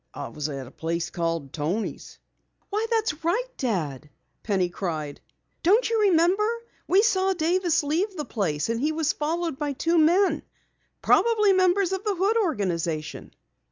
[0.15, 2.17] "I was at a place called Toni's."
[2.71, 4.09] "Why, that's right, Dad!"
[4.41, 5.21] Penny cried.
[5.61, 6.47] "Don't you remember?
[6.87, 10.41] We saw Davis leave the place, and he was followed by two men
[11.03, 13.35] probably members of the Hood organization."